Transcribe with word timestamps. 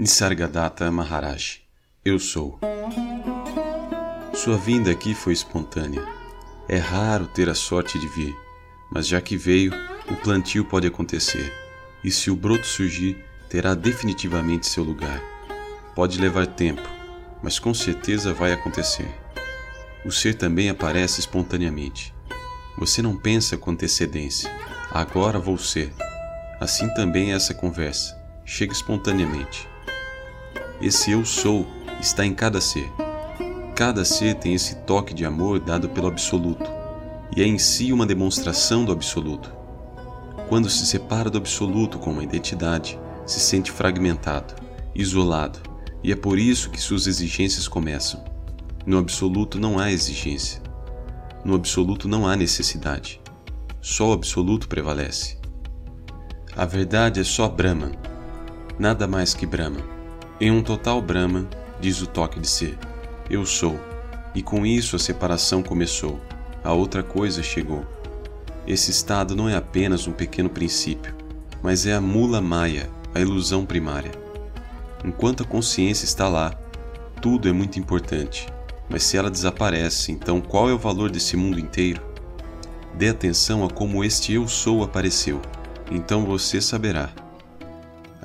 Nisargadatta 0.00 0.88
Maharaj, 0.92 1.60
eu 2.04 2.20
sou. 2.20 2.60
Sua 4.32 4.56
vinda 4.56 4.92
aqui 4.92 5.12
foi 5.12 5.32
espontânea. 5.32 6.06
É 6.68 6.76
raro 6.76 7.26
ter 7.26 7.48
a 7.48 7.54
sorte 7.56 7.98
de 7.98 8.06
vir, 8.06 8.32
mas 8.92 9.08
já 9.08 9.20
que 9.20 9.36
veio, 9.36 9.72
o 10.08 10.14
plantio 10.14 10.64
pode 10.64 10.86
acontecer, 10.86 11.52
e 12.04 12.12
se 12.12 12.30
o 12.30 12.36
broto 12.36 12.64
surgir, 12.64 13.24
terá 13.50 13.74
definitivamente 13.74 14.68
seu 14.68 14.84
lugar. 14.84 15.20
Pode 15.96 16.20
levar 16.20 16.46
tempo, 16.46 16.88
mas 17.42 17.58
com 17.58 17.74
certeza 17.74 18.32
vai 18.32 18.52
acontecer. 18.52 19.12
O 20.04 20.12
ser 20.12 20.34
também 20.34 20.70
aparece 20.70 21.18
espontaneamente. 21.18 22.14
Você 22.78 23.02
não 23.02 23.16
pensa 23.16 23.56
com 23.56 23.72
antecedência. 23.72 24.48
Agora 24.92 25.40
vou 25.40 25.58
ser. 25.58 25.92
Assim 26.60 26.88
também 26.94 27.32
é 27.32 27.34
essa 27.34 27.52
conversa. 27.52 28.16
Chega 28.44 28.72
espontaneamente. 28.72 29.66
Esse 30.80 31.10
eu 31.10 31.24
sou 31.24 31.66
está 32.00 32.24
em 32.24 32.32
cada 32.32 32.60
ser. 32.60 32.88
Cada 33.74 34.04
ser 34.04 34.36
tem 34.36 34.54
esse 34.54 34.76
toque 34.82 35.12
de 35.12 35.24
amor 35.24 35.58
dado 35.58 35.88
pelo 35.88 36.06
Absoluto, 36.06 36.70
e 37.36 37.42
é 37.42 37.46
em 37.46 37.58
si 37.58 37.92
uma 37.92 38.06
demonstração 38.06 38.84
do 38.84 38.92
Absoluto. 38.92 39.52
Quando 40.48 40.70
se 40.70 40.86
separa 40.86 41.28
do 41.28 41.38
Absoluto 41.38 41.98
com 41.98 42.12
uma 42.12 42.22
identidade, 42.22 42.98
se 43.26 43.40
sente 43.40 43.72
fragmentado, 43.72 44.54
isolado, 44.94 45.58
e 46.02 46.12
é 46.12 46.16
por 46.16 46.38
isso 46.38 46.70
que 46.70 46.80
suas 46.80 47.08
exigências 47.08 47.66
começam. 47.66 48.24
No 48.86 48.98
Absoluto 48.98 49.58
não 49.58 49.80
há 49.80 49.90
exigência. 49.90 50.62
No 51.44 51.56
Absoluto 51.56 52.06
não 52.06 52.26
há 52.26 52.36
necessidade. 52.36 53.20
Só 53.80 54.10
o 54.10 54.12
Absoluto 54.12 54.68
prevalece. 54.68 55.38
A 56.56 56.64
verdade 56.64 57.18
é 57.18 57.24
só 57.24 57.48
Brahman, 57.48 57.92
nada 58.78 59.08
mais 59.08 59.34
que 59.34 59.44
Brahman. 59.44 59.97
Em 60.40 60.52
um 60.52 60.62
total 60.62 61.02
Brahma, 61.02 61.48
diz 61.80 62.00
o 62.00 62.06
toque 62.06 62.38
de 62.38 62.48
ser, 62.48 62.78
eu 63.28 63.44
sou, 63.44 63.76
e 64.36 64.40
com 64.40 64.64
isso 64.64 64.94
a 64.94 64.98
separação 64.98 65.64
começou, 65.64 66.20
a 66.62 66.72
outra 66.72 67.02
coisa 67.02 67.42
chegou. 67.42 67.84
Esse 68.64 68.92
estado 68.92 69.34
não 69.34 69.48
é 69.48 69.56
apenas 69.56 70.06
um 70.06 70.12
pequeno 70.12 70.48
princípio, 70.48 71.12
mas 71.60 71.86
é 71.86 71.94
a 71.94 72.00
mula 72.00 72.40
maya, 72.40 72.88
a 73.12 73.18
ilusão 73.18 73.66
primária. 73.66 74.12
Enquanto 75.04 75.42
a 75.42 75.46
consciência 75.46 76.04
está 76.04 76.28
lá, 76.28 76.52
tudo 77.20 77.48
é 77.48 77.52
muito 77.52 77.80
importante, 77.80 78.46
mas 78.88 79.02
se 79.02 79.16
ela 79.16 79.32
desaparece, 79.32 80.12
então 80.12 80.40
qual 80.40 80.70
é 80.70 80.72
o 80.72 80.78
valor 80.78 81.10
desse 81.10 81.36
mundo 81.36 81.58
inteiro? 81.58 82.00
Dê 82.94 83.08
atenção 83.08 83.64
a 83.64 83.68
como 83.68 84.04
este 84.04 84.34
eu 84.34 84.46
sou 84.46 84.84
apareceu, 84.84 85.42
então 85.90 86.24
você 86.24 86.60
saberá. 86.60 87.10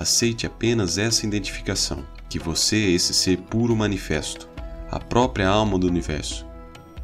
Aceite 0.04 0.46
apenas 0.46 0.98
essa 0.98 1.26
identificação, 1.26 2.06
que 2.28 2.38
você 2.38 2.76
é 2.76 2.90
esse 2.90 3.14
ser 3.14 3.38
puro 3.38 3.74
manifesto, 3.74 4.50
a 4.92 5.00
própria 5.00 5.48
alma 5.48 5.80
do 5.80 5.88
universo. 5.88 6.46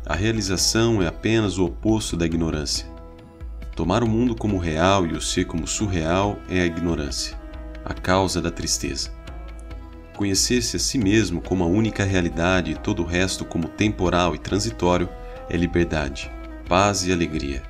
A 0.06 0.16
realização 0.16 1.02
é 1.02 1.08
apenas 1.08 1.58
o 1.58 1.64
oposto 1.64 2.18
da 2.18 2.26
ignorância. 2.26 2.86
Tomar 3.74 4.04
o 4.04 4.10
mundo 4.10 4.36
como 4.36 4.58
real 4.58 5.08
e 5.08 5.14
o 5.14 5.22
ser 5.22 5.46
como 5.46 5.66
surreal 5.66 6.38
é 6.50 6.60
a 6.60 6.66
ignorância, 6.66 7.40
a 7.86 7.94
causa 7.94 8.42
da 8.42 8.52
tristeza. 8.52 9.14
Conhecer-se 10.18 10.76
a 10.76 10.80
si 10.80 10.98
mesmo 10.98 11.40
como 11.40 11.64
a 11.64 11.68
única 11.68 12.04
realidade 12.04 12.72
e 12.72 12.76
todo 12.76 13.02
o 13.02 13.06
resto 13.06 13.46
como 13.46 13.70
temporal 13.70 14.36
e 14.36 14.38
transitório 14.38 15.08
é 15.50 15.56
liberdade, 15.56 16.30
paz 16.68 17.08
e 17.08 17.14
alegria. 17.14 17.64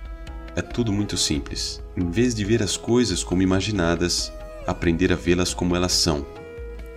É 0.56 0.62
tudo 0.64 0.92
muito 0.92 1.16
simples. 1.16 1.84
Em 1.96 2.10
vez 2.10 2.34
de 2.34 2.44
ver 2.44 2.64
as 2.64 2.76
coisas 2.76 3.24
como 3.24 3.44
imaginadas, 3.44 4.34
aprender 4.70 5.12
a 5.12 5.16
vê-las 5.16 5.54
como 5.54 5.76
elas 5.76 5.94
são. 5.94 6.26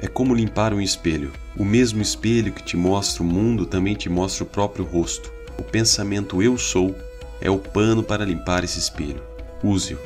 É 0.00 0.06
como 0.06 0.34
limpar 0.34 0.74
um 0.74 0.80
espelho. 0.80 1.32
O 1.56 1.64
mesmo 1.64 2.02
espelho 2.02 2.52
que 2.52 2.62
te 2.62 2.76
mostra 2.76 3.22
o 3.22 3.26
mundo 3.26 3.66
também 3.66 3.94
te 3.94 4.08
mostra 4.08 4.44
o 4.44 4.46
próprio 4.46 4.84
rosto. 4.84 5.32
O 5.58 5.62
pensamento 5.62 6.42
eu 6.42 6.58
sou 6.58 6.94
é 7.40 7.50
o 7.50 7.58
pano 7.58 8.02
para 8.02 8.24
limpar 8.24 8.64
esse 8.64 8.78
espelho. 8.78 9.22
Use-o. 9.62 9.98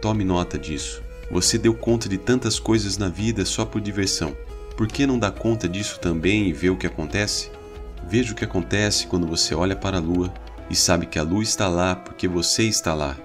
Tome 0.00 0.24
nota 0.24 0.58
disso. 0.58 1.02
Você 1.30 1.56
deu 1.56 1.74
conta 1.74 2.08
de 2.08 2.18
tantas 2.18 2.58
coisas 2.58 2.98
na 2.98 3.08
vida 3.08 3.44
só 3.44 3.64
por 3.64 3.80
diversão. 3.80 4.36
Por 4.76 4.88
que 4.88 5.06
não 5.06 5.18
dá 5.18 5.30
conta 5.30 5.68
disso 5.68 5.98
também 6.00 6.48
e 6.48 6.52
vê 6.52 6.68
o 6.68 6.76
que 6.76 6.86
acontece? 6.86 7.50
Veja 8.08 8.32
o 8.32 8.34
que 8.34 8.44
acontece 8.44 9.06
quando 9.06 9.26
você 9.26 9.54
olha 9.54 9.74
para 9.74 9.96
a 9.96 10.00
lua 10.00 10.32
e 10.68 10.76
sabe 10.76 11.06
que 11.06 11.18
a 11.18 11.22
lua 11.22 11.42
está 11.42 11.68
lá 11.68 11.94
porque 11.94 12.28
você 12.28 12.64
está 12.64 12.94
lá. 12.94 13.16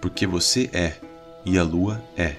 Porque 0.00 0.26
você 0.26 0.70
é 0.72 0.94
e 1.44 1.58
a 1.58 1.62
lua 1.62 2.02
é. 2.16 2.36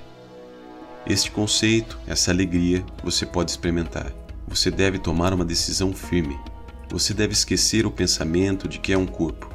Este 1.07 1.29
conceito, 1.29 1.99
essa 2.07 2.31
alegria, 2.31 2.83
você 3.03 3.27
pode 3.27 3.51
experimentar. 3.51 4.11
Você 4.47 4.71
deve 4.71 4.97
tomar 4.97 5.35
uma 5.35 5.45
decisão 5.45 5.93
firme. 5.93 6.35
Você 6.89 7.13
deve 7.13 7.33
esquecer 7.33 7.85
o 7.85 7.91
pensamento 7.91 8.67
de 8.67 8.79
que 8.79 8.91
é 8.91 8.97
um 8.97 9.05
corpo 9.05 9.53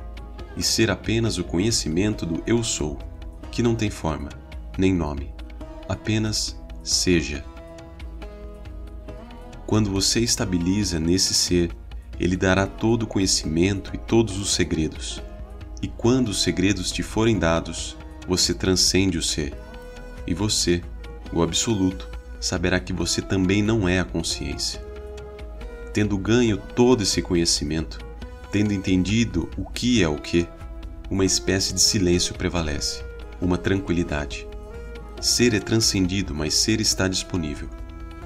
e 0.57 0.63
ser 0.63 0.93
apenas 0.93 1.39
o 1.39 1.45
conhecimento 1.45 2.25
do 2.25 2.41
Eu 2.47 2.63
Sou, 2.63 2.99
que 3.51 3.65
não 3.65 3.75
tem 3.75 3.91
forma, 3.91 4.29
nem 4.79 4.95
nome, 4.95 5.35
apenas 5.89 6.57
seja. 6.85 7.45
Quando 9.67 9.91
você 9.91 10.21
estabiliza 10.21 11.01
nesse 11.01 11.35
ser, 11.35 11.73
ele 12.19 12.37
dará 12.37 12.65
todo 12.65 13.03
o 13.05 13.07
conhecimento 13.09 13.91
e 13.93 13.99
todos 13.99 14.39
os 14.39 14.51
segredos. 14.51 15.21
E 15.83 15.89
quando 15.89 16.29
os 16.29 16.43
segredos 16.43 16.93
te 16.93 17.03
forem 17.03 17.39
dados, 17.39 17.97
você 18.29 18.55
transcende 18.55 19.19
o 19.19 19.23
ser. 19.23 19.53
E 20.27 20.35
você 20.35 20.83
o 21.33 21.43
Absoluto 21.43 22.09
saberá 22.41 22.81
que 22.81 22.93
você 22.93 23.21
também 23.21 23.63
não 23.63 23.89
é 23.89 24.01
a 24.01 24.05
consciência. 24.05 24.83
Tendo 25.93 26.17
ganho 26.17 26.57
todo 26.57 27.03
esse 27.03 27.21
conhecimento, 27.21 27.99
tendo 28.51 28.73
entendido 28.73 29.49
o 29.57 29.65
que 29.65 30.03
é 30.03 30.09
o 30.09 30.17
que, 30.17 30.49
uma 31.11 31.25
espécie 31.25 31.75
de 31.75 31.81
silêncio 31.81 32.35
prevalece, 32.35 33.05
uma 33.41 33.59
tranquilidade. 33.59 34.47
Ser 35.21 35.55
é 35.55 35.61
transcendido, 35.61 36.35
mas 36.35 36.55
ser 36.55 36.81
está 36.81 37.07
disponível. 37.07 37.69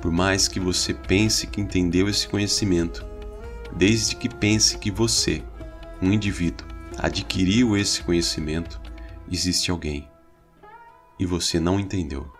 Por 0.01 0.13
mais 0.13 0.47
que 0.47 0.61
você 0.61 0.93
pense 0.95 1.47
que 1.47 1.61
entendeu 1.61 2.09
esse 2.09 2.29
conhecimento, 2.29 3.05
desde 3.75 4.15
que 4.15 4.29
pense 4.29 4.79
que 4.79 4.91
você, 4.91 5.43
um 6.01 6.13
indivíduo, 6.13 6.67
adquiriu 6.99 7.77
esse 7.77 8.03
conhecimento, 8.03 8.81
existe 9.31 9.71
alguém. 9.71 10.09
E 11.19 11.27
você 11.27 11.59
não 11.59 11.81
entendeu. 11.81 12.31